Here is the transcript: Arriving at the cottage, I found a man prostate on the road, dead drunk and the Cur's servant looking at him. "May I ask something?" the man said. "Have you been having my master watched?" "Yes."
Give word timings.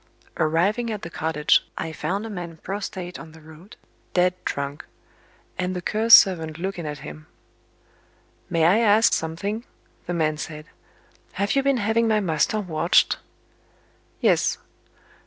Arriving 0.37 0.89
at 0.89 1.03
the 1.03 1.11
cottage, 1.11 1.63
I 1.77 1.91
found 1.93 2.25
a 2.25 2.29
man 2.31 2.57
prostate 2.57 3.19
on 3.19 3.33
the 3.33 3.39
road, 3.39 3.75
dead 4.15 4.33
drunk 4.45 4.83
and 5.59 5.75
the 5.75 5.81
Cur's 5.83 6.15
servant 6.15 6.57
looking 6.57 6.87
at 6.87 6.97
him. 7.05 7.27
"May 8.49 8.65
I 8.65 8.79
ask 8.79 9.13
something?" 9.13 9.63
the 10.07 10.15
man 10.15 10.37
said. 10.37 10.65
"Have 11.33 11.55
you 11.55 11.61
been 11.61 11.77
having 11.77 12.07
my 12.07 12.19
master 12.19 12.59
watched?" 12.59 13.19
"Yes." 14.21 14.57